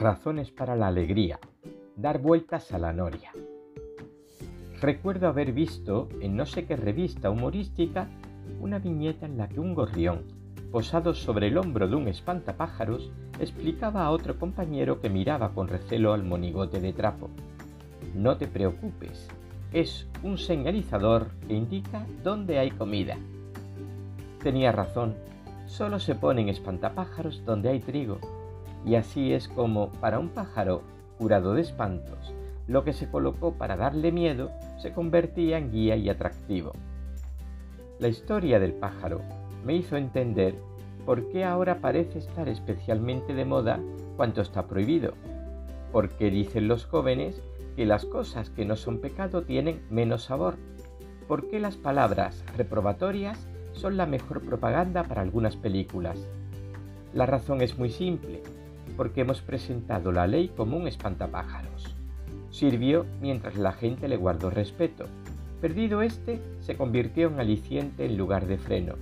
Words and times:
Razones 0.00 0.50
para 0.50 0.76
la 0.76 0.86
alegría. 0.86 1.38
Dar 1.94 2.22
vueltas 2.22 2.72
a 2.72 2.78
la 2.78 2.90
noria. 2.90 3.32
Recuerdo 4.80 5.28
haber 5.28 5.52
visto 5.52 6.08
en 6.22 6.36
no 6.36 6.46
sé 6.46 6.64
qué 6.64 6.74
revista 6.74 7.28
humorística 7.28 8.08
una 8.62 8.78
viñeta 8.78 9.26
en 9.26 9.36
la 9.36 9.46
que 9.46 9.60
un 9.60 9.74
gorrión, 9.74 10.22
posado 10.72 11.12
sobre 11.12 11.48
el 11.48 11.58
hombro 11.58 11.86
de 11.86 11.96
un 11.96 12.08
espantapájaros, 12.08 13.12
explicaba 13.40 14.06
a 14.06 14.10
otro 14.10 14.38
compañero 14.38 15.02
que 15.02 15.10
miraba 15.10 15.52
con 15.52 15.68
recelo 15.68 16.14
al 16.14 16.24
monigote 16.24 16.80
de 16.80 16.94
trapo. 16.94 17.28
No 18.14 18.38
te 18.38 18.46
preocupes, 18.46 19.28
es 19.70 20.08
un 20.22 20.38
señalizador 20.38 21.32
que 21.46 21.52
indica 21.52 22.06
dónde 22.24 22.58
hay 22.58 22.70
comida. 22.70 23.18
Tenía 24.42 24.72
razón, 24.72 25.14
solo 25.66 26.00
se 26.00 26.14
ponen 26.14 26.48
espantapájaros 26.48 27.44
donde 27.44 27.68
hay 27.68 27.80
trigo 27.80 28.39
y 28.84 28.94
así 28.94 29.32
es 29.32 29.48
como, 29.48 29.90
para 29.92 30.18
un 30.18 30.30
pájaro 30.30 30.82
curado 31.18 31.54
de 31.54 31.62
espantos, 31.62 32.34
lo 32.66 32.84
que 32.84 32.92
se 32.92 33.10
colocó 33.10 33.54
para 33.54 33.76
darle 33.76 34.12
miedo 34.12 34.50
se 34.78 34.92
convertía 34.92 35.58
en 35.58 35.70
guía 35.70 35.96
y 35.96 36.08
atractivo. 36.08 36.72
La 37.98 38.08
historia 38.08 38.58
del 38.58 38.72
pájaro 38.72 39.20
me 39.64 39.74
hizo 39.74 39.96
entender 39.96 40.54
por 41.04 41.28
qué 41.28 41.44
ahora 41.44 41.80
parece 41.80 42.18
estar 42.18 42.48
especialmente 42.48 43.34
de 43.34 43.44
moda 43.44 43.80
cuanto 44.16 44.40
está 44.40 44.66
prohibido. 44.66 45.14
Porque 45.92 46.30
dicen 46.30 46.68
los 46.68 46.86
jóvenes 46.86 47.42
que 47.76 47.84
las 47.84 48.04
cosas 48.06 48.50
que 48.50 48.64
no 48.64 48.76
son 48.76 49.00
pecado 49.00 49.42
tienen 49.42 49.82
menos 49.90 50.24
sabor. 50.24 50.54
Porque 51.26 51.60
las 51.60 51.76
palabras 51.76 52.44
reprobatorias 52.56 53.38
son 53.72 53.96
la 53.96 54.06
mejor 54.06 54.40
propaganda 54.40 55.04
para 55.04 55.22
algunas 55.22 55.56
películas. 55.56 56.18
La 57.12 57.26
razón 57.26 57.60
es 57.60 57.76
muy 57.78 57.90
simple 57.90 58.40
porque 59.00 59.22
hemos 59.22 59.40
presentado 59.40 60.12
la 60.12 60.26
ley 60.26 60.52
como 60.54 60.76
un 60.76 60.86
espantapájaros. 60.86 61.96
Sirvió 62.50 63.06
mientras 63.22 63.56
la 63.56 63.72
gente 63.72 64.08
le 64.08 64.18
guardó 64.18 64.50
respeto. 64.50 65.06
Perdido 65.62 66.02
este, 66.02 66.38
se 66.60 66.76
convirtió 66.76 67.28
en 67.28 67.40
aliciente 67.40 68.04
en 68.04 68.18
lugar 68.18 68.46
de 68.46 68.58
freno. 68.58 68.96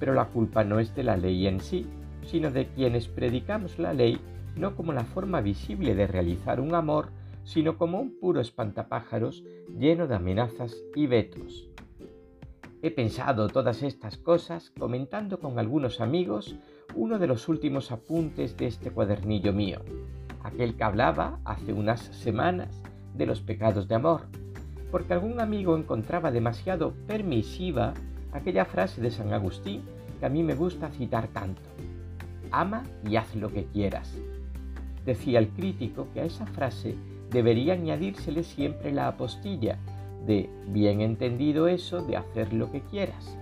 Pero 0.00 0.12
la 0.12 0.24
culpa 0.24 0.64
no 0.64 0.80
es 0.80 0.92
de 0.96 1.04
la 1.04 1.16
ley 1.16 1.46
en 1.46 1.60
sí, 1.60 1.86
sino 2.26 2.50
de 2.50 2.66
quienes 2.66 3.06
predicamos 3.06 3.78
la 3.78 3.94
ley 3.94 4.18
no 4.56 4.74
como 4.74 4.92
la 4.92 5.04
forma 5.04 5.40
visible 5.40 5.94
de 5.94 6.08
realizar 6.08 6.60
un 6.60 6.74
amor, 6.74 7.10
sino 7.44 7.78
como 7.78 8.00
un 8.00 8.18
puro 8.18 8.40
espantapájaros 8.40 9.44
lleno 9.78 10.08
de 10.08 10.16
amenazas 10.16 10.76
y 10.96 11.06
vetos. 11.06 11.68
He 12.82 12.90
pensado 12.90 13.46
todas 13.46 13.84
estas 13.84 14.16
cosas 14.16 14.72
comentando 14.76 15.38
con 15.38 15.60
algunos 15.60 16.00
amigos 16.00 16.56
uno 16.98 17.20
de 17.20 17.28
los 17.28 17.48
últimos 17.48 17.92
apuntes 17.92 18.56
de 18.56 18.66
este 18.66 18.90
cuadernillo 18.90 19.52
mío, 19.52 19.78
aquel 20.42 20.74
que 20.74 20.82
hablaba 20.82 21.38
hace 21.44 21.72
unas 21.72 22.00
semanas 22.00 22.82
de 23.14 23.24
los 23.24 23.40
pecados 23.40 23.86
de 23.86 23.94
amor, 23.94 24.22
porque 24.90 25.12
algún 25.12 25.40
amigo 25.40 25.76
encontraba 25.76 26.32
demasiado 26.32 26.94
permisiva 27.06 27.94
aquella 28.32 28.64
frase 28.64 29.00
de 29.00 29.12
San 29.12 29.32
Agustín 29.32 29.82
que 30.18 30.26
a 30.26 30.28
mí 30.28 30.42
me 30.42 30.56
gusta 30.56 30.90
citar 30.90 31.28
tanto. 31.28 31.62
Ama 32.50 32.82
y 33.08 33.14
haz 33.14 33.32
lo 33.36 33.52
que 33.52 33.66
quieras. 33.66 34.18
Decía 35.06 35.38
el 35.38 35.50
crítico 35.50 36.08
que 36.12 36.22
a 36.22 36.24
esa 36.24 36.46
frase 36.46 36.96
debería 37.30 37.74
añadírsele 37.74 38.42
siempre 38.42 38.90
la 38.90 39.06
apostilla 39.06 39.78
de 40.26 40.50
bien 40.66 41.00
entendido 41.00 41.68
eso 41.68 42.02
de 42.02 42.16
hacer 42.16 42.52
lo 42.52 42.72
que 42.72 42.80
quieras. 42.80 43.38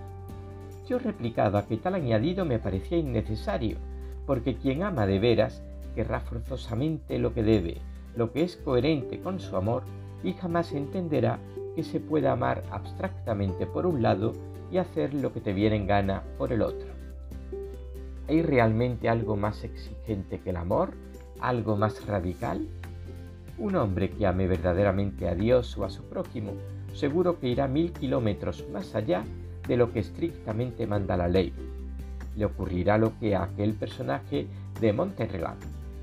Yo 0.87 0.99
replicaba 0.99 1.65
que 1.67 1.77
tal 1.77 1.95
añadido 1.95 2.45
me 2.45 2.59
parecía 2.59 2.97
innecesario, 2.97 3.77
porque 4.25 4.55
quien 4.55 4.83
ama 4.83 5.05
de 5.05 5.19
veras 5.19 5.61
querrá 5.95 6.21
forzosamente 6.21 7.19
lo 7.19 7.33
que 7.33 7.43
debe, 7.43 7.77
lo 8.15 8.31
que 8.31 8.43
es 8.43 8.55
coherente 8.55 9.19
con 9.19 9.39
su 9.39 9.57
amor, 9.57 9.83
y 10.23 10.33
jamás 10.33 10.71
entenderá 10.71 11.39
que 11.75 11.83
se 11.83 11.99
pueda 11.99 12.31
amar 12.31 12.63
abstractamente 12.71 13.67
por 13.67 13.85
un 13.85 14.01
lado 14.01 14.33
y 14.71 14.77
hacer 14.77 15.13
lo 15.13 15.33
que 15.33 15.41
te 15.41 15.53
viene 15.53 15.75
en 15.75 15.87
gana 15.87 16.23
por 16.37 16.53
el 16.53 16.61
otro. 16.61 16.87
¿Hay 18.29 18.41
realmente 18.41 19.09
algo 19.09 19.35
más 19.35 19.63
exigente 19.63 20.39
que 20.39 20.51
el 20.51 20.57
amor? 20.57 20.91
¿Algo 21.39 21.75
más 21.75 22.05
radical? 22.05 22.65
Un 23.57 23.75
hombre 23.75 24.09
que 24.09 24.25
ame 24.25 24.47
verdaderamente 24.47 25.27
a 25.27 25.35
Dios 25.35 25.77
o 25.77 25.83
a 25.83 25.89
su 25.89 26.03
prójimo, 26.03 26.53
seguro 26.93 27.39
que 27.39 27.47
irá 27.47 27.67
mil 27.67 27.91
kilómetros 27.91 28.65
más 28.71 28.95
allá 28.95 29.23
de 29.67 29.77
lo 29.77 29.91
que 29.91 29.99
estrictamente 29.99 30.87
manda 30.87 31.17
la 31.17 31.27
ley. 31.27 31.53
Le 32.35 32.45
ocurrirá 32.45 32.97
lo 32.97 33.17
que 33.19 33.35
a 33.35 33.43
aquel 33.43 33.73
personaje 33.73 34.47
de 34.79 34.93
Monterrey, 34.93 35.43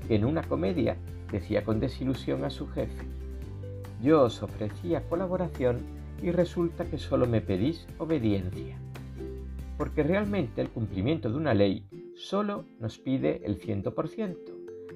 que 0.07 0.15
en 0.15 0.25
una 0.25 0.43
comedia 0.43 0.97
decía 1.31 1.63
con 1.63 1.79
desilusión 1.79 2.43
a 2.43 2.49
su 2.49 2.67
jefe, 2.67 3.05
yo 4.01 4.23
os 4.23 4.43
ofrecía 4.43 5.07
colaboración 5.07 5.79
y 6.21 6.31
resulta 6.31 6.85
que 6.85 6.97
solo 6.97 7.25
me 7.25 7.41
pedís 7.41 7.87
obediencia. 7.97 8.77
Porque 9.77 10.03
realmente 10.03 10.61
el 10.61 10.69
cumplimiento 10.69 11.29
de 11.29 11.37
una 11.37 11.53
ley 11.53 11.87
solo 12.15 12.65
nos 12.79 12.97
pide 12.97 13.41
el 13.45 13.57
ciento 13.57 13.93
por 13.93 14.07
ciento 14.07 14.53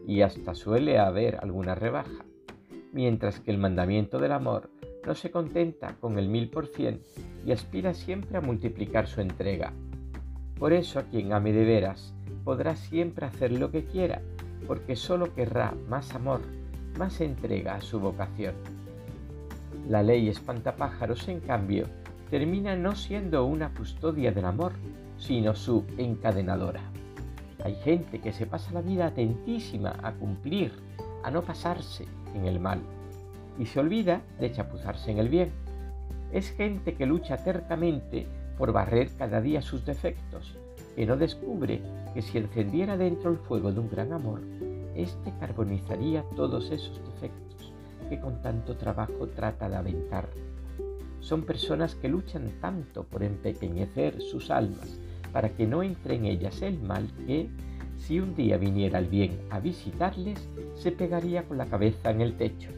y 0.07 0.21
hasta 0.21 0.55
suele 0.55 0.99
haber 0.99 1.37
alguna 1.41 1.75
rebaja 1.75 2.25
mientras 2.91 3.39
que 3.39 3.51
el 3.51 3.57
mandamiento 3.57 4.19
del 4.19 4.31
amor 4.31 4.69
no 5.05 5.15
se 5.15 5.31
contenta 5.31 5.95
con 5.99 6.17
el 6.19 6.27
mil 6.27 6.49
por 6.49 6.67
cien 6.67 7.01
y 7.45 7.51
aspira 7.51 7.93
siempre 7.93 8.37
a 8.37 8.41
multiplicar 8.41 9.07
su 9.07 9.21
entrega. 9.21 9.73
Por 10.57 10.73
eso 10.73 10.99
a 10.99 11.03
quien 11.03 11.33
ame 11.33 11.53
de 11.53 11.65
veras 11.65 12.13
podrá 12.43 12.75
siempre 12.75 13.25
hacer 13.25 13.51
lo 13.51 13.71
que 13.71 13.85
quiera, 13.85 14.21
porque 14.67 14.95
solo 14.95 15.33
querrá 15.33 15.73
más 15.87 16.13
amor, 16.15 16.41
más 16.97 17.21
entrega 17.21 17.75
a 17.75 17.81
su 17.81 17.99
vocación. 17.99 18.55
La 19.87 20.03
ley 20.03 20.27
espantapájaros, 20.27 21.27
en 21.27 21.39
cambio, 21.39 21.87
termina 22.29 22.75
no 22.75 22.95
siendo 22.95 23.45
una 23.45 23.73
custodia 23.73 24.31
del 24.31 24.45
amor, 24.45 24.73
sino 25.17 25.55
su 25.55 25.85
encadenadora. 25.97 26.81
Hay 27.63 27.75
gente 27.75 28.19
que 28.19 28.31
se 28.31 28.45
pasa 28.45 28.73
la 28.73 28.81
vida 28.81 29.07
atentísima 29.07 29.95
a 30.03 30.13
cumplir, 30.13 30.71
a 31.23 31.31
no 31.31 31.41
pasarse, 31.41 32.05
en 32.35 32.45
el 32.45 32.59
mal 32.59 32.79
y 33.59 33.65
se 33.65 33.79
olvida 33.79 34.21
de 34.39 34.51
chapuzarse 34.51 35.11
en 35.11 35.19
el 35.19 35.29
bien. 35.29 35.51
Es 36.31 36.49
gente 36.51 36.95
que 36.95 37.05
lucha 37.05 37.37
tercamente 37.37 38.25
por 38.57 38.71
barrer 38.71 39.09
cada 39.17 39.41
día 39.41 39.61
sus 39.61 39.85
defectos, 39.85 40.57
que 40.95 41.05
no 41.05 41.17
descubre 41.17 41.81
que 42.13 42.21
si 42.21 42.37
encendiera 42.37 42.97
dentro 42.97 43.29
el 43.29 43.37
fuego 43.37 43.71
de 43.71 43.79
un 43.79 43.89
gran 43.89 44.13
amor, 44.13 44.41
éste 44.95 45.33
carbonizaría 45.39 46.23
todos 46.35 46.71
esos 46.71 46.99
defectos 47.13 47.73
que 48.09 48.19
con 48.19 48.41
tanto 48.41 48.75
trabajo 48.75 49.27
trata 49.27 49.69
de 49.69 49.75
aventar. 49.75 50.29
Son 51.19 51.43
personas 51.43 51.95
que 51.95 52.09
luchan 52.09 52.51
tanto 52.59 53.03
por 53.03 53.23
empequeñecer 53.23 54.21
sus 54.21 54.49
almas 54.49 54.99
para 55.31 55.49
que 55.49 55.67
no 55.67 55.83
entre 55.83 56.15
en 56.15 56.25
ellas 56.25 56.61
el 56.61 56.79
mal 56.79 57.07
que, 57.27 57.49
si 57.97 58.19
un 58.19 58.35
día 58.35 58.57
viniera 58.57 58.97
el 58.97 59.05
bien 59.05 59.39
a 59.51 59.59
visitarles, 59.59 60.39
se 60.73 60.91
pegaría 60.91 61.43
con 61.43 61.57
la 61.57 61.67
cabeza 61.67 62.09
en 62.09 62.21
el 62.21 62.35
techo. 62.35 62.71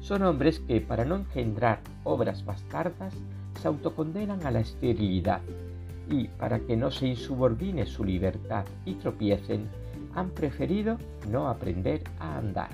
Son 0.00 0.22
hombres 0.22 0.60
que, 0.60 0.80
para 0.80 1.04
no 1.04 1.16
engendrar 1.16 1.80
obras 2.04 2.44
bastardas, 2.44 3.14
se 3.60 3.68
autocondenan 3.68 4.46
a 4.46 4.50
la 4.50 4.60
esterilidad 4.60 5.40
y, 6.08 6.28
para 6.28 6.60
que 6.60 6.76
no 6.76 6.90
se 6.90 7.08
insubordine 7.08 7.84
su 7.86 8.04
libertad 8.04 8.64
y 8.84 8.94
tropiecen, 8.94 9.68
han 10.14 10.30
preferido 10.30 10.98
no 11.30 11.48
aprender 11.48 12.02
a 12.18 12.38
andar. 12.38 12.70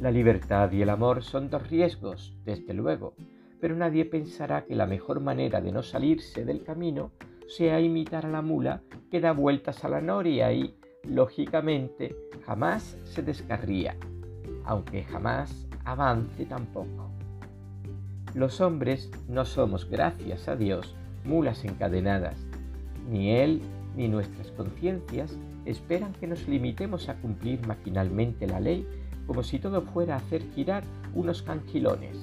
La 0.00 0.10
libertad 0.10 0.70
y 0.72 0.82
el 0.82 0.90
amor 0.90 1.22
son 1.22 1.50
dos 1.50 1.68
riesgos, 1.68 2.34
desde 2.44 2.74
luego, 2.74 3.14
pero 3.60 3.74
nadie 3.74 4.04
pensará 4.04 4.64
que 4.64 4.76
la 4.76 4.86
mejor 4.86 5.20
manera 5.20 5.60
de 5.60 5.72
no 5.72 5.82
salirse 5.82 6.44
del 6.44 6.62
camino 6.62 7.10
sea 7.48 7.80
imitar 7.80 8.26
a 8.26 8.30
la 8.30 8.42
mula 8.42 8.82
que 9.10 9.20
da 9.20 9.32
vueltas 9.32 9.84
a 9.84 9.88
la 9.88 10.00
noria 10.00 10.52
y, 10.52 10.76
lógicamente, 11.04 12.14
jamás 12.44 12.96
se 13.04 13.22
descarría, 13.22 13.96
aunque 14.64 15.02
jamás 15.04 15.67
avance 15.90 16.44
tampoco. 16.44 17.10
Los 18.34 18.60
hombres 18.60 19.10
no 19.26 19.46
somos, 19.46 19.88
gracias 19.88 20.46
a 20.46 20.54
Dios, 20.54 20.94
mulas 21.24 21.64
encadenadas. 21.64 22.36
Ni 23.10 23.30
Él 23.30 23.62
ni 23.96 24.06
nuestras 24.06 24.50
conciencias 24.52 25.34
esperan 25.64 26.12
que 26.12 26.26
nos 26.26 26.46
limitemos 26.46 27.08
a 27.08 27.14
cumplir 27.14 27.66
maquinalmente 27.66 28.46
la 28.46 28.60
ley 28.60 28.86
como 29.26 29.42
si 29.42 29.58
todo 29.58 29.82
fuera 29.82 30.14
a 30.14 30.18
hacer 30.18 30.42
girar 30.54 30.84
unos 31.14 31.42
cangilones. 31.42 32.16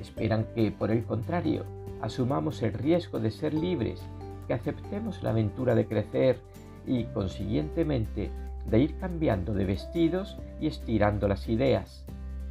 Esperan 0.00 0.46
que, 0.54 0.70
por 0.72 0.90
el 0.90 1.04
contrario, 1.04 1.64
asumamos 2.00 2.62
el 2.62 2.72
riesgo 2.72 3.20
de 3.20 3.30
ser 3.30 3.52
libres 3.52 4.00
que 4.46 4.54
aceptemos 4.54 5.22
la 5.22 5.30
aventura 5.30 5.74
de 5.74 5.86
crecer 5.86 6.38
y, 6.86 7.04
consiguientemente, 7.04 8.30
de 8.66 8.78
ir 8.78 8.96
cambiando 8.98 9.52
de 9.52 9.66
vestidos 9.66 10.38
y 10.60 10.66
estirando 10.66 11.28
las 11.28 11.48
ideas, 11.48 12.04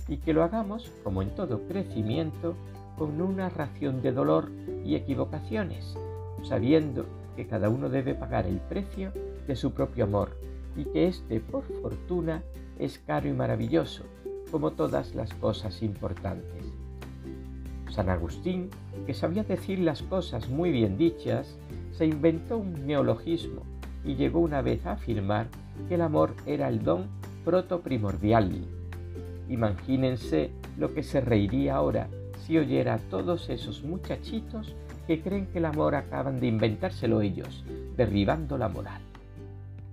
y 0.07 0.17
que 0.17 0.33
lo 0.33 0.43
hagamos, 0.43 0.91
como 1.03 1.21
en 1.21 1.29
todo 1.35 1.61
crecimiento, 1.67 2.55
con 2.97 3.21
una 3.21 3.49
ración 3.49 4.01
de 4.01 4.11
dolor 4.11 4.49
y 4.83 4.95
equivocaciones, 4.95 5.97
sabiendo 6.43 7.05
que 7.35 7.47
cada 7.47 7.69
uno 7.69 7.89
debe 7.89 8.15
pagar 8.15 8.47
el 8.47 8.59
precio 8.59 9.11
de 9.47 9.55
su 9.55 9.71
propio 9.71 10.05
amor 10.05 10.37
y 10.75 10.85
que 10.85 11.07
éste, 11.07 11.39
por 11.39 11.63
fortuna, 11.81 12.43
es 12.79 12.99
caro 12.99 13.27
y 13.27 13.33
maravilloso, 13.33 14.03
como 14.51 14.71
todas 14.71 15.13
las 15.15 15.33
cosas 15.35 15.81
importantes. 15.83 16.63
San 17.91 18.09
Agustín, 18.09 18.69
que 19.05 19.13
sabía 19.13 19.43
decir 19.43 19.79
las 19.79 20.01
cosas 20.03 20.49
muy 20.49 20.71
bien 20.71 20.97
dichas, 20.97 21.55
se 21.91 22.05
inventó 22.05 22.57
un 22.57 22.85
neologismo 22.85 23.63
y 24.05 24.15
llegó 24.15 24.39
una 24.39 24.61
vez 24.61 24.85
a 24.85 24.93
afirmar 24.93 25.47
que 25.87 25.95
el 25.95 26.01
amor 26.01 26.35
era 26.45 26.69
el 26.69 26.83
don 26.83 27.07
protoprimordial. 27.43 28.76
Imagínense 29.49 30.51
lo 30.77 30.93
que 30.93 31.03
se 31.03 31.21
reiría 31.21 31.75
ahora 31.75 32.09
si 32.45 32.57
oyera 32.57 32.95
a 32.95 32.99
todos 32.99 33.49
esos 33.49 33.83
muchachitos 33.83 34.75
que 35.05 35.21
creen 35.21 35.47
que 35.47 35.59
el 35.59 35.65
amor 35.65 35.95
acaban 35.95 36.39
de 36.39 36.47
inventárselo 36.47 37.21
ellos, 37.21 37.63
derribando 37.95 38.57
la 38.57 38.69
moral. 38.69 39.01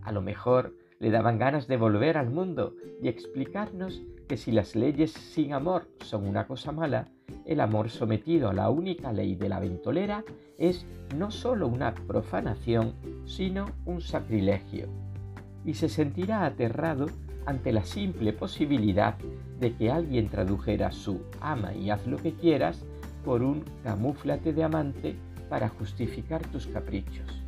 A 0.03 0.13
lo 0.13 0.21
mejor 0.21 0.75
le 0.99 1.11
daban 1.11 1.39
ganas 1.39 1.67
de 1.67 1.77
volver 1.77 2.17
al 2.17 2.31
mundo 2.31 2.75
y 3.03 3.09
explicarnos 3.09 4.03
que 4.29 4.37
si 4.37 4.53
las 4.53 4.75
leyes 4.75 5.13
sin 5.13 5.53
amor 5.53 5.89
son 6.01 6.27
una 6.27 6.47
cosa 6.47 6.73
mala, 6.73 7.09
el 7.45 7.61
amor 7.61 7.91
sometido 7.91 8.49
a 8.49 8.55
la 8.55 8.71
única 8.71 9.13
ley 9.13 9.35
de 9.35 9.49
la 9.49 9.61
ventolera 9.61 10.25
es 10.59 10.87
no 11.17 11.31
sólo 11.31 11.69
una 11.69 11.95
profanación, 11.95 12.95
sino 13.27 13.67
un 13.85 14.01
sacrilegio. 14.01 14.89
Y 15.65 15.75
se 15.75 15.89
sentirá 15.89 16.45
aterrado 16.45 17.07
ante 17.47 17.73
la 17.73 17.85
simple 17.85 18.33
posibilidad 18.33 19.17
de 19.61 19.75
que 19.75 19.91
alguien 19.91 20.29
tradujera 20.29 20.93
su 20.93 21.21
ama 21.41 21.75
y 21.75 21.91
haz 21.91 22.07
lo 22.07 22.17
que 22.17 22.33
quieras 22.33 22.85
por 23.25 23.43
un 23.43 23.65
camúflate 23.83 24.53
de 24.53 24.65
amante 24.65 25.17
para 25.49 25.69
justificar 25.69 26.47
tus 26.49 26.67
caprichos. 26.67 27.43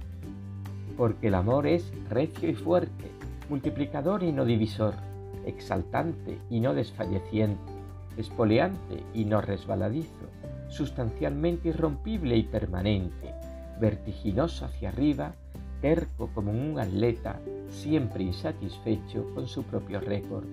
Porque 0.97 1.29
el 1.29 1.35
amor 1.35 1.67
es 1.67 1.93
recio 2.09 2.49
y 2.49 2.55
fuerte, 2.55 3.11
multiplicador 3.49 4.23
y 4.23 4.33
no 4.33 4.45
divisor, 4.45 4.95
exaltante 5.45 6.39
y 6.51 6.61
no 6.61 6.75
desfalleciente, 6.75 7.73
espoleante 8.17 9.03
y 9.15 9.25
no 9.25 9.41
resbaladizo, 9.41 10.27
sustancialmente 10.69 11.69
irrompible 11.69 12.37
y 12.37 12.43
permanente, 12.43 13.35
vertiginoso 13.81 14.65
hacia 14.65 14.89
arriba, 14.89 15.35
terco 15.87 16.29
como 16.35 16.51
un 16.51 16.81
atleta, 16.81 17.39
siempre 17.69 18.25
insatisfecho 18.25 19.25
con 19.37 19.47
su 19.47 19.63
propio 19.63 20.01
récord. 20.01 20.45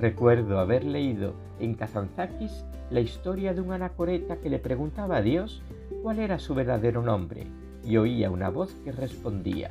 Recuerdo 0.00 0.58
haber 0.58 0.82
leído 0.82 1.34
en 1.60 1.74
Kazantzakis 1.74 2.64
la 2.90 2.98
historia 2.98 3.54
de 3.54 3.60
un 3.60 3.70
anacoreta 3.70 4.38
que 4.38 4.50
le 4.50 4.58
preguntaba 4.58 5.18
a 5.18 5.22
Dios 5.22 5.62
cuál 6.02 6.18
era 6.18 6.40
su 6.40 6.56
verdadero 6.56 7.02
nombre 7.02 7.46
y 7.84 7.98
oía 7.98 8.32
una 8.32 8.50
voz 8.50 8.74
que 8.82 8.90
respondía, 8.90 9.70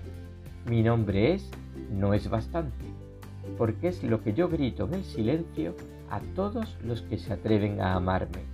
mi 0.69 0.83
nombre 0.83 1.33
es 1.33 1.51
no 1.91 2.13
es 2.13 2.29
bastante, 2.29 2.85
porque 3.57 3.89
es 3.89 4.05
lo 4.05 4.23
que 4.23 4.31
yo 4.31 4.47
grito 4.47 4.85
en 4.85 4.93
el 4.93 5.03
silencio 5.03 5.75
a 6.09 6.21
todos 6.33 6.77
los 6.85 7.01
que 7.01 7.17
se 7.17 7.33
atreven 7.33 7.81
a 7.81 7.95
amarme. 7.95 8.45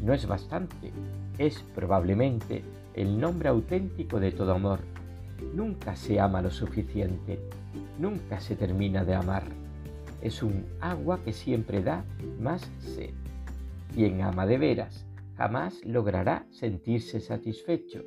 No 0.00 0.12
es 0.14 0.26
bastante, 0.26 0.90
es 1.38 1.62
probablemente 1.76 2.64
el 2.94 3.20
nombre 3.20 3.50
auténtico 3.50 4.18
de 4.18 4.32
todo 4.32 4.52
amor. 4.52 4.80
Nunca 5.54 5.96
se 5.96 6.20
ama 6.20 6.42
lo 6.42 6.50
suficiente, 6.50 7.38
nunca 7.98 8.40
se 8.40 8.56
termina 8.56 9.04
de 9.04 9.14
amar. 9.14 9.44
Es 10.22 10.42
un 10.42 10.64
agua 10.80 11.20
que 11.24 11.32
siempre 11.32 11.82
da 11.82 12.04
más 12.40 12.62
sed. 12.78 13.10
Quien 13.94 14.22
ama 14.22 14.46
de 14.46 14.58
veras 14.58 15.06
jamás 15.36 15.84
logrará 15.84 16.46
sentirse 16.50 17.20
satisfecho, 17.20 18.02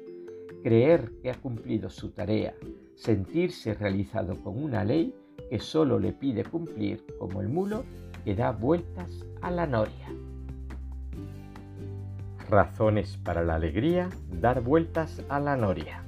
creer 0.63 1.11
que 1.21 1.29
ha 1.29 1.35
cumplido 1.35 1.89
su 1.89 2.09
tarea, 2.09 2.53
sentirse 2.95 3.73
realizado 3.73 4.35
con 4.43 4.61
una 4.61 4.83
ley 4.83 5.13
que 5.49 5.59
solo 5.59 5.99
le 5.99 6.11
pide 6.11 6.43
cumplir 6.43 7.05
como 7.17 7.41
el 7.41 7.49
mulo 7.49 7.83
que 8.25 8.35
da 8.35 8.51
vueltas 8.51 9.25
a 9.41 9.51
la 9.51 9.65
noria. 9.65 10.07
Razones 12.49 13.17
para 13.17 13.43
la 13.43 13.55
alegría, 13.55 14.09
dar 14.41 14.61
vueltas 14.61 15.23
a 15.29 15.39
la 15.39 15.55
noria. 15.55 16.03